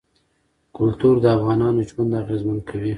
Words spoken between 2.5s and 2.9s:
کوي.